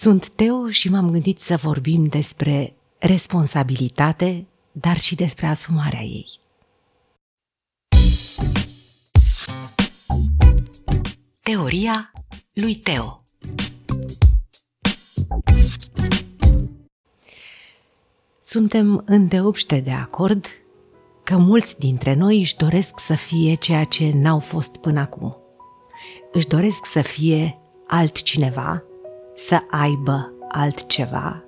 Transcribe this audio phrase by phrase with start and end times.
[0.00, 6.26] Sunt Teo și m-am gândit să vorbim despre responsabilitate, dar și despre asumarea ei.
[11.42, 12.12] Teoria
[12.54, 13.22] lui Teo
[18.42, 20.46] Suntem îndeopște de acord
[21.24, 25.36] că mulți dintre noi își doresc să fie ceea ce n-au fost până acum.
[26.32, 28.82] Își doresc să fie altcineva
[29.38, 31.44] să aibă altceva,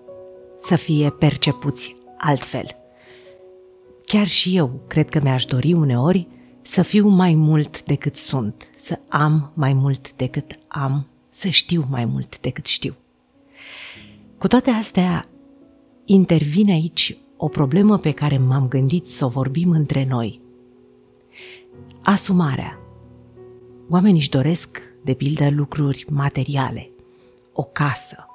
[0.61, 2.67] să fie percepuți altfel.
[4.05, 6.27] Chiar și eu cred că mi-aș dori uneori
[6.63, 12.05] să fiu mai mult decât sunt, să am mai mult decât am, să știu mai
[12.05, 12.95] mult decât știu.
[14.39, 15.29] Cu toate astea,
[16.05, 20.41] intervine aici o problemă pe care m-am gândit să o vorbim între noi.
[22.03, 22.79] Asumarea.
[23.89, 26.91] Oamenii își doresc, de pildă, lucruri materiale
[27.53, 28.27] o casă,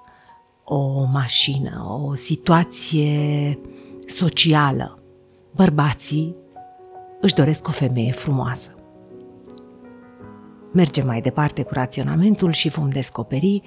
[0.64, 3.60] o mașină, o situație
[4.08, 5.00] socială.
[5.56, 6.36] Bărbații
[7.22, 8.76] își doresc o femeie frumoasă.
[10.74, 13.62] Mergem mai departe cu raționamentul și vom descoperi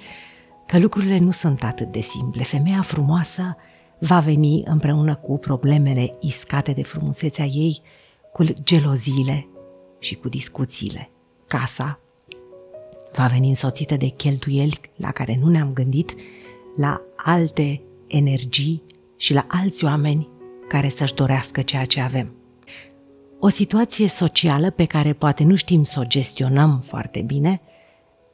[0.67, 2.43] că lucrurile nu sunt atât de simple.
[2.43, 3.55] Femeia frumoasă
[3.99, 7.81] va veni împreună cu problemele iscate de frumusețea ei,
[8.33, 9.47] cu geloziile
[9.99, 11.11] și cu discuțiile.
[11.47, 11.99] Casa
[13.19, 16.15] va veni însoțită de cheltuieli la care nu ne-am gândit,
[16.75, 18.83] la alte energii
[19.17, 20.27] și la alți oameni
[20.67, 22.33] care să-și dorească ceea ce avem.
[23.39, 27.61] O situație socială pe care poate nu știm să o gestionăm foarte bine,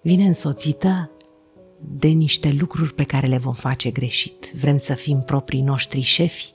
[0.02, 1.12] vine însoțită
[1.80, 4.52] de niște lucruri pe care le vom face greșit.
[4.60, 6.54] Vrem să fim proprii noștri șefi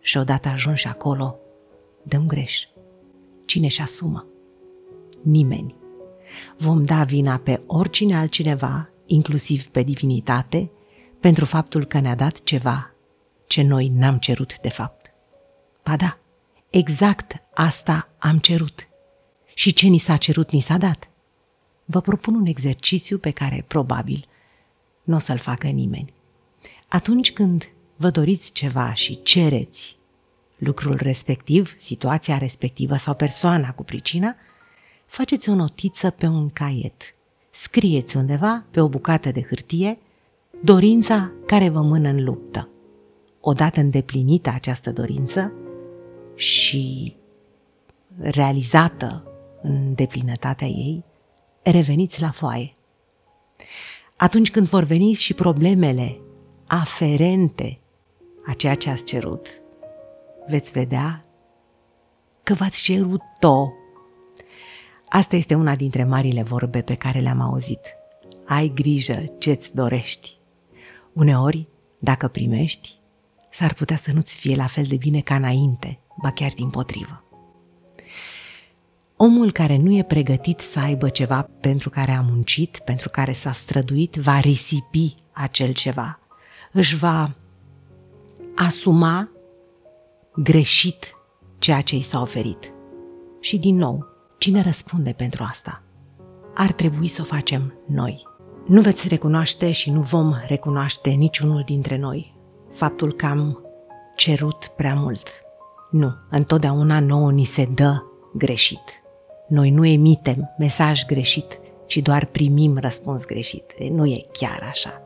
[0.00, 1.38] și odată ajunși acolo,
[2.02, 2.64] dăm greș.
[3.44, 4.26] Cine și asumă?
[5.22, 5.79] Nimeni.
[6.56, 10.70] Vom da vina pe oricine altcineva, inclusiv pe divinitate,
[11.20, 12.94] pentru faptul că ne-a dat ceva
[13.46, 15.10] ce noi n-am cerut de fapt.
[15.84, 16.18] Ba da,
[16.70, 18.88] exact asta am cerut.
[19.54, 21.08] Și ce ni s-a cerut, ni s-a dat.
[21.84, 24.28] Vă propun un exercițiu pe care, probabil,
[25.02, 26.12] nu o să-l facă nimeni.
[26.88, 29.98] Atunci când vă doriți ceva și cereți
[30.56, 34.36] lucrul respectiv, situația respectivă sau persoana cu pricina,
[35.10, 37.14] faceți o notiță pe un caiet.
[37.50, 39.98] Scrieți undeva, pe o bucată de hârtie,
[40.62, 42.68] dorința care vă mână în luptă.
[43.40, 45.52] Odată îndeplinită această dorință
[46.34, 47.16] și
[48.18, 49.24] realizată
[49.62, 51.04] în deplinătatea ei,
[51.62, 52.74] reveniți la foaie.
[54.16, 56.20] Atunci când vor veni și problemele
[56.66, 57.78] aferente
[58.46, 59.62] a ceea ce ați cerut,
[60.48, 61.24] veți vedea
[62.42, 63.72] că v-ați cerut-o
[65.12, 67.80] Asta este una dintre marile vorbe pe care le-am auzit.
[68.46, 70.38] Ai grijă ce-ți dorești.
[71.12, 72.98] Uneori, dacă primești,
[73.50, 77.24] s-ar putea să nu-ți fie la fel de bine ca înainte, ba chiar din potrivă.
[79.16, 83.52] Omul care nu e pregătit să aibă ceva pentru care a muncit, pentru care s-a
[83.52, 86.18] străduit, va risipi acel ceva.
[86.72, 87.34] Își va
[88.56, 89.30] asuma
[90.36, 91.14] greșit
[91.58, 92.72] ceea ce i s-a oferit.
[93.40, 94.09] Și din nou,
[94.40, 95.82] Cine răspunde pentru asta?
[96.54, 98.22] Ar trebui să o facem noi.
[98.66, 102.34] Nu veți recunoaște și nu vom recunoaște niciunul dintre noi
[102.74, 103.58] faptul că am
[104.16, 105.28] cerut prea mult.
[105.90, 108.02] Nu, întotdeauna nouă ni se dă
[108.34, 109.02] greșit.
[109.48, 113.82] Noi nu emitem mesaj greșit, ci doar primim răspuns greșit.
[113.90, 115.02] Nu e chiar așa.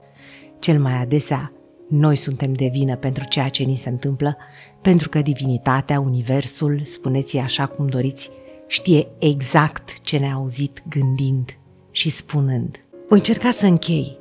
[0.58, 1.52] Cel mai adesea,
[1.88, 4.36] noi suntem de vină pentru ceea ce ni se întâmplă,
[4.82, 8.30] pentru că divinitatea, universul, spuneți așa cum doriți,
[8.66, 11.58] știe exact ce ne-a auzit gândind
[11.90, 12.84] și spunând.
[13.08, 14.18] Voi încerca să închei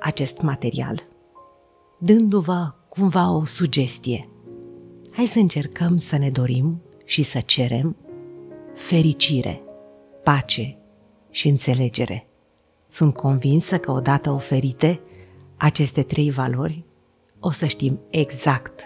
[0.00, 1.02] acest material,
[1.98, 4.28] dându-vă cumva o sugestie.
[5.12, 7.96] Hai să încercăm să ne dorim și să cerem
[8.74, 9.62] fericire,
[10.22, 10.78] pace
[11.30, 12.26] și înțelegere.
[12.88, 15.00] Sunt convinsă că odată oferite
[15.56, 16.84] aceste trei valori,
[17.40, 18.80] o să știm exact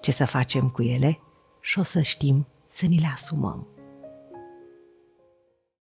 [0.00, 1.20] ce să facem cu ele
[1.60, 3.66] și o să știm să ni le asumăm.